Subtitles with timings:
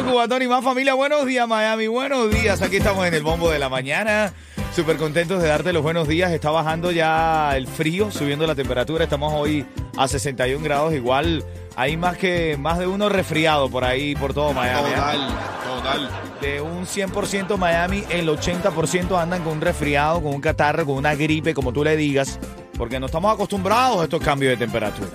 [0.00, 0.94] Cubatón y más familia.
[0.94, 1.86] Buenos días, Miami.
[1.86, 2.60] Buenos días.
[2.60, 4.32] Aquí estamos en el bombo de la mañana.
[4.74, 6.32] Súper contentos de darte los buenos días.
[6.32, 9.04] Está bajando ya el frío, subiendo la temperatura.
[9.04, 9.64] Estamos hoy
[9.96, 10.92] a 61 grados.
[10.94, 11.44] Igual
[11.76, 14.90] hay más que más de uno resfriado por ahí, por todo Miami.
[14.90, 14.94] ¿eh?
[14.94, 15.28] Total,
[15.66, 16.10] total.
[16.40, 21.14] De un 100% Miami, el 80% andan con un resfriado, con un catarro, con una
[21.14, 22.38] gripe, como tú le digas.
[22.76, 25.10] Porque no estamos acostumbrados a estos cambios de temperatura.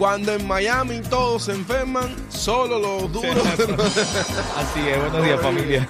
[0.00, 3.36] Cuando en Miami todos se enferman, solo los duros.
[4.56, 5.86] Así es, buenos días familia.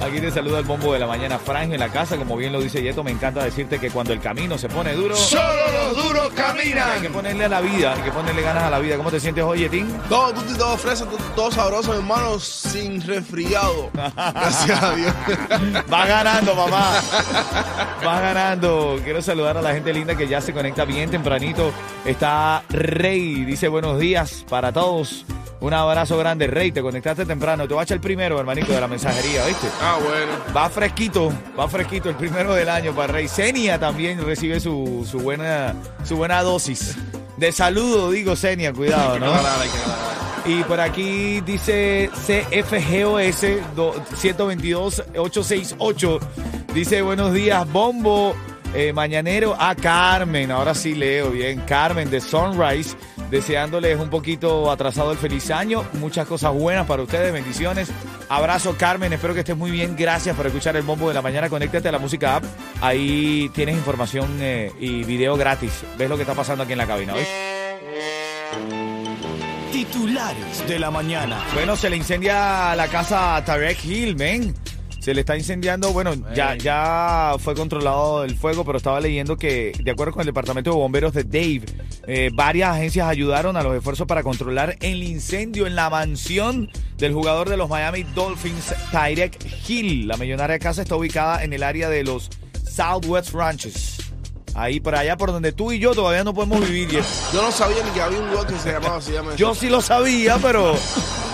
[0.00, 2.60] Aquí te saluda el bombo de la mañana, Frank en la casa, como bien lo
[2.60, 6.24] dice Yeto, me encanta decirte que cuando el camino se pone duro, solo los duros
[6.24, 7.12] hay que caminan.
[7.12, 8.96] ponerle a la vida, hay que ponerle ganas a la vida.
[8.96, 9.92] ¿Cómo te sientes hoy, Yetín?
[10.08, 13.90] Todo tutti, todo fresa, todo, todo sabroso, hermano, sin resfriado.
[13.92, 15.14] Gracias a Dios.
[15.92, 17.02] Va ganando, papá.
[18.06, 19.00] Va ganando.
[19.02, 21.72] Quiero saludar a la gente linda que ya se conecta bien tempranito.
[22.04, 25.24] Está Rey, dice buenos días para todos.
[25.60, 26.70] Un abrazo grande, Rey.
[26.70, 27.66] Te conectaste temprano.
[27.66, 29.66] Te voy a echar el primero, hermanito, de la mensajería, ¿viste?
[29.82, 30.32] Ah, bueno.
[30.56, 33.26] Va fresquito, va fresquito el primero del año para Rey.
[33.28, 36.96] Senia también recibe su, su buena, su buena dosis.
[37.36, 39.32] De saludo, digo Senia, cuidado, ¿no?
[40.46, 46.20] Y por aquí dice CFGOS do- 122-868.
[46.74, 48.34] Dice buenos días, Bombo,
[48.74, 49.56] eh, Mañanero.
[49.58, 51.60] A Carmen, ahora sí leo bien.
[51.66, 52.96] Carmen de Sunrise,
[53.30, 55.84] deseándoles un poquito atrasado el feliz año.
[55.94, 57.90] Muchas cosas buenas para ustedes, bendiciones.
[58.28, 59.96] Abrazo, Carmen, espero que estés muy bien.
[59.96, 61.48] Gracias por escuchar el Bombo de la Mañana.
[61.48, 62.44] Conéctate a la música app.
[62.80, 65.84] Ahí tienes información eh, y video gratis.
[65.96, 67.58] Ves lo que está pasando aquí en la cabina, ¿oíste?
[69.72, 71.44] Titulares de la mañana.
[71.54, 74.54] Bueno, se le incendia la casa a Tarek Hill, men.
[74.98, 79.72] Se le está incendiando, bueno, ya, ya fue controlado el fuego, pero estaba leyendo que,
[79.80, 81.62] de acuerdo con el Departamento de Bomberos de Dave,
[82.10, 87.12] eh, varias agencias ayudaron a los esfuerzos para controlar el incendio en la mansión del
[87.12, 89.36] jugador de los Miami Dolphins, Tarek
[89.68, 90.08] Hill.
[90.08, 92.30] La millonaria casa está ubicada en el área de los
[92.64, 93.97] Southwest Ranches.
[94.60, 96.88] Ahí, por allá, por donde tú y yo todavía no podemos vivir.
[97.32, 99.12] Yo no sabía ni que había un lugar que se llamaba así.
[99.36, 100.74] Yo sí lo sabía, pero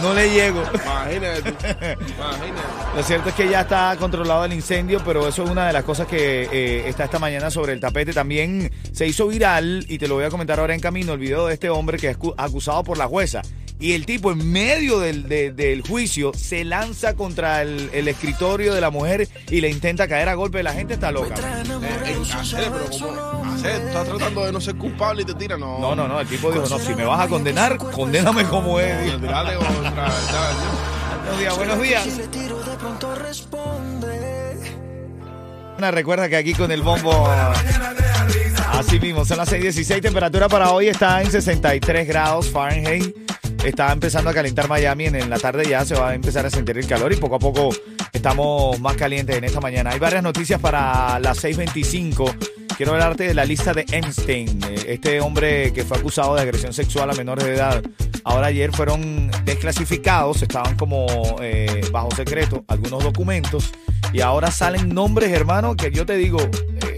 [0.03, 0.63] no le llego.
[0.75, 1.49] Imagínate.
[1.49, 2.97] Imagínate.
[2.97, 5.85] Lo cierto es que ya está controlado el incendio, pero eso es una de las
[5.85, 8.13] cosas que eh, está esta mañana sobre el tapete.
[8.13, 11.47] También se hizo viral, y te lo voy a comentar ahora en camino, el video
[11.47, 13.41] de este hombre que es cu- acusado por la jueza.
[13.81, 18.73] Y el tipo en medio del, de- del juicio se lanza contra el, el escritorio
[18.73, 20.63] de la mujer y le intenta caer a golpe.
[20.63, 21.35] La gente está loca.
[21.35, 22.85] Hacer, pero
[23.53, 25.79] hacer, tú estás tratando de no ser culpable y te tira, no.
[25.81, 26.21] No, no, no.
[26.21, 29.05] El tipo dijo, no, si me vas a condenar, condéname como es.
[29.05, 29.19] dijo.
[29.19, 30.11] Tirarle contra.
[30.11, 30.57] ¿sabes?
[31.25, 32.07] Buenos días, buenos días.
[35.91, 37.29] Recuerda que aquí con el bombo.
[38.73, 40.01] Así mismo, son las 6:16.
[40.01, 43.15] Temperatura para hoy está en 63 grados Fahrenheit.
[43.65, 45.07] Está empezando a calentar Miami.
[45.07, 47.39] En, la tarde ya se va a empezar a sentir el calor y poco a
[47.39, 47.71] poco
[48.13, 49.91] estamos más calientes en esta mañana.
[49.91, 52.35] Hay varias noticias para las 6:25.
[52.77, 56.73] Quiero hablarte de la lista de Einstein, eh, este hombre que fue acusado de agresión
[56.73, 57.83] sexual a menores de edad.
[58.25, 61.07] Ahora ayer fueron desclasificados, estaban como
[61.41, 63.71] eh, bajo secreto algunos documentos
[64.13, 66.94] y ahora salen nombres, hermano, que yo te digo, eh,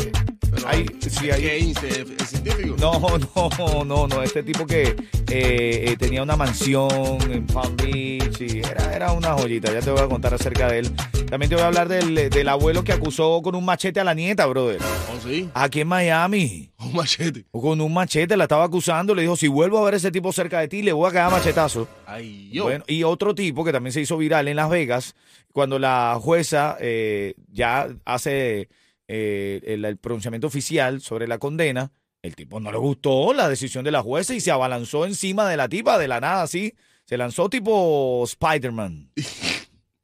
[0.56, 1.88] Pero, hay, sí, hay- ¿Qué hice?
[2.00, 2.76] ¿El científico?
[2.80, 2.98] no,
[3.58, 4.22] no, no, no.
[4.22, 4.96] Este tipo que eh,
[5.30, 9.72] eh, tenía una mansión en Palm Beach y era, era una joyita.
[9.72, 10.90] Ya te voy a contar acerca de él.
[11.30, 14.14] También te voy a hablar del, del abuelo que acusó con un machete a la
[14.14, 14.80] nieta, brother.
[14.80, 15.48] ¿Oh, sí?
[15.54, 16.70] Aquí en Miami.
[16.78, 17.44] Un machete.
[17.50, 19.14] Con un machete la estaba acusando.
[19.14, 21.30] Le dijo, si vuelvo a ver ese tipo cerca de ti, le voy a a
[21.30, 21.88] machetazo.
[22.06, 22.64] Ay, yo.
[22.64, 25.14] Bueno, y otro tipo que también se hizo viral en Las Vegas,
[25.52, 28.68] cuando la jueza eh, ya hace
[29.08, 31.92] eh, el, el pronunciamiento oficial sobre la condena,
[32.22, 35.56] el tipo no le gustó la decisión de la jueza y se abalanzó encima de
[35.56, 36.74] la tipa de la nada, así.
[37.04, 39.10] Se lanzó tipo Spider-Man.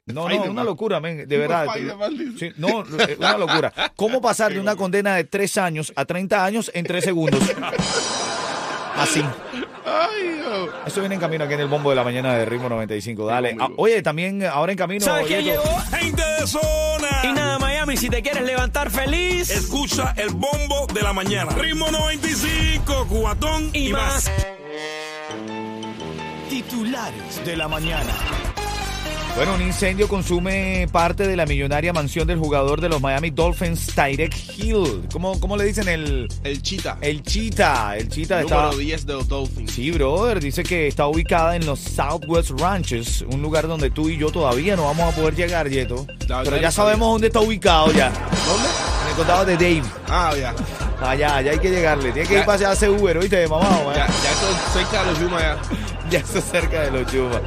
[0.05, 1.65] No, no, una locura, men, de verdad.
[2.37, 3.73] Sí, no, eh, una locura.
[3.95, 7.41] ¿Cómo pasar de una condena de tres años a 30 años en tres segundos?
[8.97, 9.23] Así.
[10.85, 13.25] Eso viene en camino aquí en el bombo de la mañana de Ritmo 95.
[13.25, 13.55] Dale.
[13.57, 15.05] Ah, oye, también ahora en camino.
[15.05, 15.79] ¿Sabes qué Yeto, llegó?
[15.97, 17.07] Gente de zona.
[17.23, 21.51] Y nada, Miami, si te quieres levantar feliz Escucha el bombo de la mañana.
[21.51, 24.25] Ritmo 95, cubatón y, y más.
[24.25, 24.31] más.
[26.49, 28.52] Titulares de la mañana.
[29.35, 33.87] Bueno, un incendio consume parte de la millonaria mansión del jugador de los Miami Dolphins,
[33.87, 35.07] Tyrek Hill.
[35.11, 36.99] ¿Cómo, cómo le dicen el, El chita.
[37.01, 37.97] el Cheetah?
[37.97, 38.55] El Cheetah está.
[38.65, 39.71] número 10 de los Dolphins.
[39.71, 44.17] Sí, brother, dice que está ubicada en los Southwest Ranches, un lugar donde tú y
[44.19, 46.05] yo todavía no vamos a poder llegar, Yeto.
[46.43, 48.09] Pero ya sabemos dónde está ubicado ya.
[48.11, 48.69] ¿Dónde?
[49.03, 49.83] En el condado de Dave.
[50.09, 50.53] Ah, ya.
[51.01, 52.11] Allá, allá hay que llegarle.
[52.11, 52.39] Tiene que Ya.
[52.41, 53.69] ir para hacer Uber, ¿oíste, mamá?
[53.95, 55.57] Ya, ya estoy cerca de los Yuma ya.
[56.09, 57.41] Ya está cerca de los Yuma.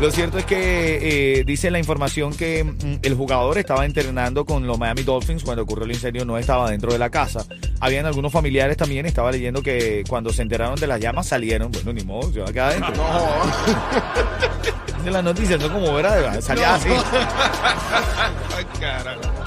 [0.00, 4.66] Lo cierto es que eh, dice la información que mm, el jugador estaba entrenando con
[4.66, 7.44] los Miami Dolphins cuando ocurrió el incendio, no estaba dentro de la casa.
[7.80, 11.72] Habían algunos familiares también, estaba leyendo que cuando se enteraron de las llamas salieron.
[11.72, 12.92] Bueno, ni modo, se va a quedar adentro.
[13.02, 14.98] No.
[14.98, 16.88] Dice las noticias, no como verá, salía así.
[18.56, 18.64] Ay.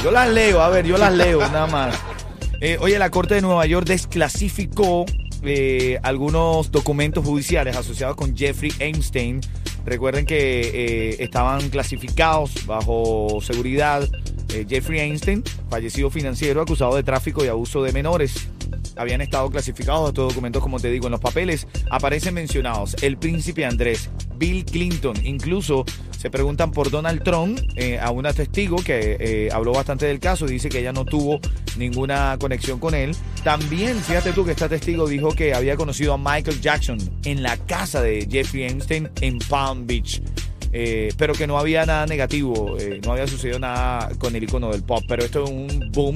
[0.03, 1.95] Yo las leo, a ver, yo las leo, nada más.
[2.65, 5.05] Eh, oye, la Corte de Nueva York desclasificó
[5.43, 9.39] eh, algunos documentos judiciales asociados con Jeffrey Einstein.
[9.85, 14.09] Recuerden que eh, estaban clasificados bajo seguridad.
[14.67, 18.47] Jeffrey Einstein, fallecido financiero acusado de tráfico y abuso de menores.
[18.97, 23.65] Habían estado clasificados estos documentos, como te digo, en los papeles aparecen mencionados el príncipe
[23.65, 25.85] Andrés, Bill Clinton, incluso
[26.25, 30.47] se preguntan por Donald Trump, eh, a una testigo que eh, habló bastante del caso,
[30.47, 31.39] dice que ella no tuvo
[31.77, 33.15] ninguna conexión con él.
[33.43, 37.57] También, fíjate tú que esta testigo dijo que había conocido a Michael Jackson en la
[37.57, 40.21] casa de Jeffrey Einstein en Palm Beach.
[40.77, 44.81] Eh, pero que no había nada negativo, no había sucedido nada con el icono del
[44.81, 45.03] pop.
[45.07, 46.15] Pero esto es un boom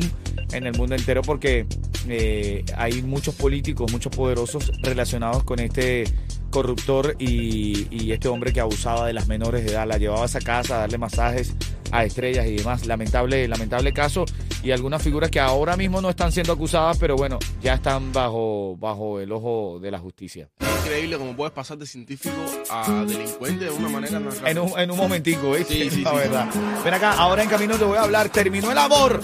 [0.51, 1.65] en el mundo entero porque
[2.07, 6.05] eh, hay muchos políticos, muchos poderosos relacionados con este
[6.49, 10.25] corruptor y, y este hombre que abusaba de las menores de edad, la llevaba a
[10.25, 11.55] esa casa a darle masajes
[11.91, 12.85] a estrellas y demás.
[12.85, 14.25] Lamentable, lamentable caso
[14.63, 18.75] y algunas figuras que ahora mismo no están siendo acusadas, pero bueno, ya están bajo,
[18.77, 20.49] bajo el ojo de la justicia.
[20.83, 22.35] Increíble cómo puedes pasar de científico
[22.69, 24.49] a delincuente de una manera tan rápida.
[24.49, 25.73] En un, en un momentico, ¿viste?
[25.73, 26.17] Sí, sí, la sí.
[26.17, 26.47] verdad.
[26.83, 28.29] Ven acá, ahora en camino te voy a hablar.
[28.29, 29.19] Terminó el amor.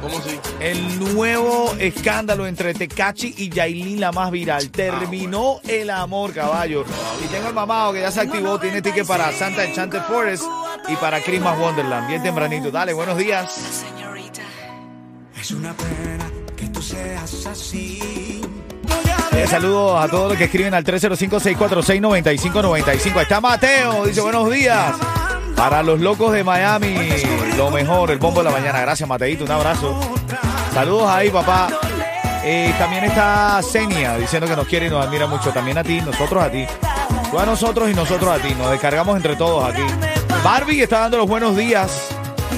[0.00, 0.38] ¿Cómo sí?
[0.60, 4.70] El nuevo escándalo entre Tecachi y Yailin, la más viral.
[4.70, 6.84] Terminó el amor, caballo.
[7.24, 8.58] Y tengo el mamado que ya se activó.
[8.60, 10.44] Tiene ticket para Santa Enchanted Forest
[10.88, 12.08] y para Christmas Wonderland.
[12.08, 12.70] Bien tempranito.
[12.70, 13.84] Dale, buenos días.
[15.40, 18.35] Es una pena que tú seas así.
[19.36, 23.16] Eh, saludos a todos los que escriben al 305-646-9595.
[23.18, 24.94] Ahí está Mateo, dice buenos días.
[25.54, 26.96] Para los locos de Miami,
[27.54, 28.80] lo mejor, el bombo de la mañana.
[28.80, 30.00] Gracias, Mateito, un abrazo.
[30.72, 31.68] Saludos ahí, papá.
[32.44, 35.50] Eh, también está Senia diciendo que nos quiere y nos admira mucho.
[35.50, 36.64] También a ti, nosotros a ti.
[37.30, 38.54] Tú a nosotros y nosotros a ti.
[38.54, 39.84] Nos descargamos entre todos aquí.
[40.42, 42.08] Barbie está dando los buenos días.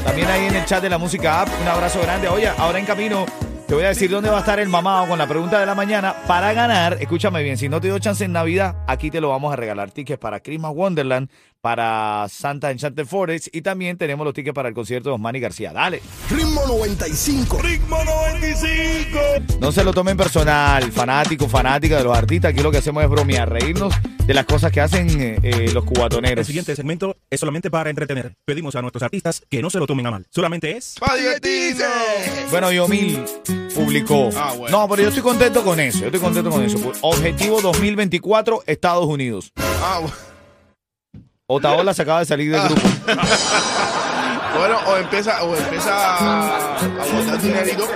[0.05, 1.49] También ahí en el chat de la música app.
[1.61, 2.29] Un abrazo grande.
[2.29, 3.27] Oye, ahora en camino
[3.69, 5.75] te voy a decir dónde va a estar el mamado con la pregunta de la
[5.75, 6.97] mañana para ganar.
[7.03, 9.91] Escúchame bien, si no te dio chance en Navidad, aquí te lo vamos a regalar.
[9.91, 11.29] Tickets para Christmas Wonderland,
[11.61, 15.75] para Santa Enchanted Forest y también tenemos los tickets para el concierto de Osmani García.
[15.75, 16.01] Dale.
[16.31, 17.59] Ritmo 95.
[17.61, 19.19] Ritmo 95.
[19.61, 22.53] No se lo tomen personal, fanático, fanática de los artistas.
[22.53, 23.93] Aquí lo que hacemos es bromear, reírnos
[24.29, 26.47] de las cosas que hacen eh, eh, los El cubatoneros.
[26.47, 28.35] siguiente segmento es solamente para entretener.
[28.45, 30.27] Pedimos a nuestros artistas que no se lo tomen a mal.
[30.31, 30.97] Solamente es...
[31.01, 31.85] ¡Para divertirse!
[32.51, 33.25] Bueno, Yomil
[33.85, 34.31] publicó.
[34.37, 34.79] Ah, bueno.
[34.81, 36.01] No, pero yo estoy contento con eso.
[36.01, 36.79] Yo estoy contento con eso.
[37.03, 39.53] Objetivo 2024, Estados Unidos.
[39.57, 40.15] Ah, bueno.
[41.51, 42.83] Otaola se acaba de salir del grupo.
[44.59, 47.87] Bueno, o empieza, o empieza a, a botar dinerito.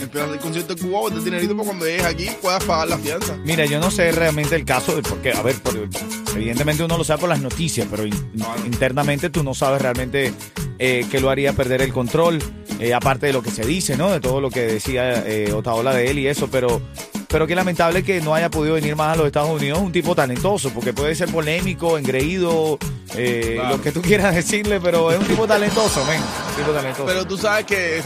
[0.00, 3.34] Empieza el concierto de Cuba, botar dinerito para cuando llegues aquí puedas pagar la fianza.
[3.44, 5.88] Mira, yo no sé realmente el caso, porque, a ver, por-
[6.36, 8.30] evidentemente uno lo sabe por las noticias, pero in-
[8.66, 10.34] internamente tú no sabes realmente
[10.78, 12.42] eh, qué lo haría perder el control,
[12.82, 14.10] eh, aparte de lo que se dice, ¿no?
[14.10, 16.82] De todo lo que decía eh, Otaola de él y eso, pero,
[17.28, 20.14] pero qué lamentable que no haya podido venir más a los Estados Unidos, un tipo
[20.14, 22.78] talentoso, porque puede ser polémico, engreído,
[23.14, 23.76] eh, Claro.
[23.76, 27.06] lo que tú quieras decirle, pero es un tipo talentoso, men, un tipo talentoso.
[27.06, 27.98] Pero tú sabes que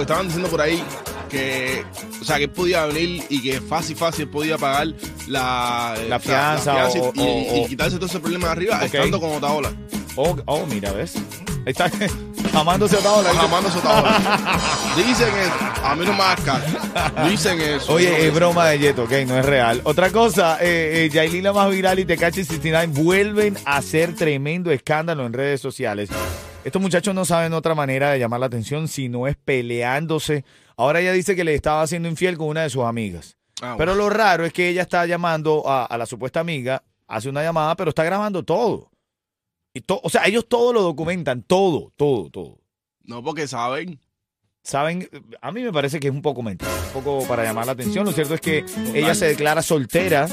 [0.00, 0.82] estaban diciendo por ahí
[1.30, 1.84] que,
[2.20, 4.88] o sea, que podía venir y que fácil, fácil podía pagar
[5.28, 8.76] la, La o sea, fianza o- y- o- y quitarse todo ese problema de arriba
[8.78, 8.84] Ok.
[8.94, 9.72] estando con Otaola.
[10.16, 11.14] Oh, oh, mira, ¿ves?
[11.66, 11.90] Ahí está
[12.56, 13.30] amándose a Otaola.
[13.30, 14.18] Amándose Otaola.
[14.96, 15.84] Dicen eso.
[15.84, 16.62] A mí no me hagas.
[17.28, 17.92] Dicen eso.
[17.92, 19.80] Oye, es broma de Yeto, ok, no es real.
[19.84, 24.70] Otra cosa, eh, eh, Yailin la más viral y Tecachi 69 vuelven a hacer tremendo
[24.70, 26.10] escándalo en redes sociales.
[26.64, 30.44] Estos muchachos no saben otra manera de llamar la atención si no es peleándose.
[30.76, 33.36] Ahora ella dice que le estaba haciendo infiel con una de sus amigas.
[33.60, 37.28] Ah, Pero lo raro es que ella está llamando a, a la supuesta amiga, hace
[37.28, 38.90] una llamada, pero está grabando todo.
[39.74, 42.58] Y to- o sea, ellos todo lo documentan, todo, todo, todo.
[43.02, 44.00] No, porque saben.
[44.62, 45.08] Saben,
[45.42, 48.06] a mí me parece que es un poco mentira, un poco para llamar la atención.
[48.06, 48.64] Lo cierto es que
[48.94, 50.26] ella se declara soltera.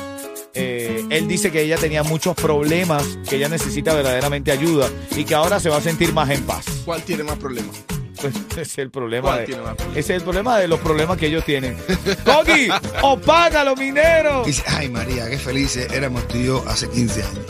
[0.53, 5.33] Eh, él dice que ella tenía muchos problemas, que ella necesita verdaderamente ayuda y que
[5.35, 6.65] ahora se va a sentir más en paz.
[6.85, 7.75] ¿Cuál tiene más problemas?
[8.21, 9.23] Pues ese es el problema.
[9.29, 9.97] ¿Cuál de- tiene más problemas?
[9.97, 11.75] ese es el problema de los problemas que ellos tienen.
[12.25, 12.69] ¡Coqui!
[13.01, 14.45] ¡Opaga los mineros!
[14.45, 17.45] Dice, ay María, qué felices éramos tú y yo hace 15 años.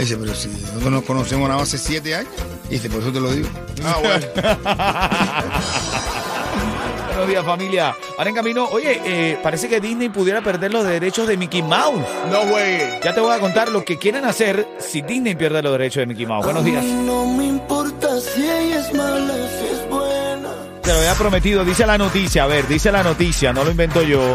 [0.00, 2.32] Dice, pero si nosotros nos conocemos nada más hace 7 años.
[2.70, 3.50] Dice, por eso te lo digo.
[3.84, 4.26] Ah, bueno.
[7.08, 7.94] Buenos días, familia.
[8.16, 12.02] Ahora en camino, oye, eh, parece que Disney pudiera perder los derechos de Mickey Mouse.
[12.30, 12.98] No juegue.
[13.04, 16.06] Ya te voy a contar lo que quieren hacer si Disney pierde los derechos de
[16.06, 16.46] Mickey Mouse.
[16.46, 16.82] Buenos días.
[16.82, 20.48] No me importa si ella es mala, si es buena.
[20.80, 24.00] Te lo había prometido, dice la noticia, a ver, dice la noticia, no lo invento
[24.00, 24.34] yo.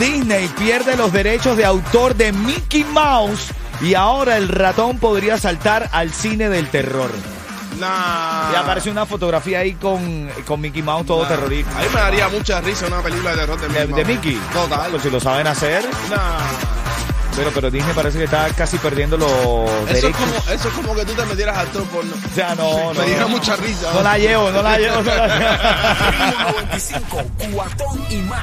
[0.00, 3.52] Disney pierde los derechos de autor de Mickey Mouse
[3.84, 7.10] y ahora el ratón podría saltar al cine del terror.
[7.78, 8.52] Nah.
[8.52, 11.28] Y aparece una fotografía ahí con, con Mickey Mouse todo Nah.
[11.28, 11.76] terrorista.
[11.76, 14.40] A mí me daría mucha risa una película de terror de, De, de Mickey.
[14.52, 14.90] Total.
[14.90, 15.84] Pues si lo saben hacer.
[16.08, 16.38] Nah.
[17.36, 20.16] Pero, pero Disney parece que está casi perdiendo los Eso es, derechos.
[20.20, 22.00] como, eso es como que tú te metieras al tropo.
[22.04, 23.00] No, O sea, no, no.
[23.00, 23.28] me diera no.
[23.30, 23.92] mucha risa.
[23.92, 25.02] No la llevo, no la llevo.
[25.02, 26.12] No la llevo.
[26.28, 27.22] Ritmo 95,
[27.52, 28.42] cuatón y más.